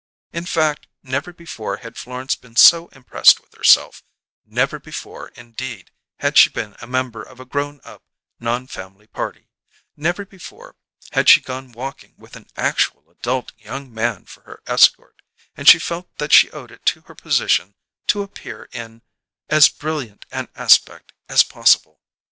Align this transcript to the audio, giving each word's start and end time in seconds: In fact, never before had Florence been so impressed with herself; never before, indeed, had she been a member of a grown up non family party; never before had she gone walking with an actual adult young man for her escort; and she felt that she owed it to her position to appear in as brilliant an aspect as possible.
In 0.33 0.47
fact, 0.47 0.87
never 1.03 1.31
before 1.31 1.77
had 1.77 1.95
Florence 1.95 2.35
been 2.35 2.55
so 2.55 2.87
impressed 2.87 3.39
with 3.39 3.53
herself; 3.53 4.03
never 4.43 4.79
before, 4.79 5.27
indeed, 5.35 5.91
had 6.17 6.39
she 6.39 6.49
been 6.49 6.75
a 6.81 6.87
member 6.87 7.21
of 7.21 7.39
a 7.39 7.45
grown 7.45 7.81
up 7.83 8.01
non 8.39 8.65
family 8.65 9.05
party; 9.05 9.47
never 9.95 10.25
before 10.25 10.75
had 11.11 11.29
she 11.29 11.39
gone 11.39 11.71
walking 11.71 12.15
with 12.17 12.35
an 12.35 12.47
actual 12.55 13.11
adult 13.11 13.51
young 13.59 13.93
man 13.93 14.25
for 14.25 14.41
her 14.41 14.63
escort; 14.65 15.21
and 15.55 15.67
she 15.67 15.77
felt 15.77 16.09
that 16.17 16.33
she 16.33 16.49
owed 16.49 16.71
it 16.71 16.83
to 16.87 17.01
her 17.01 17.13
position 17.13 17.75
to 18.07 18.23
appear 18.23 18.69
in 18.71 19.03
as 19.49 19.69
brilliant 19.69 20.25
an 20.31 20.47
aspect 20.55 21.13
as 21.29 21.43
possible. 21.43 22.01